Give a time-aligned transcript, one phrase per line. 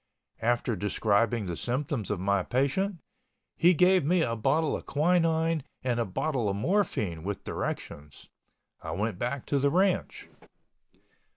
[0.41, 2.97] After describing the symptoms of my patient,
[3.55, 8.27] he gave me a bottle of quinine and a bottle of morphine with directions.
[8.81, 10.27] I went back to the ranch.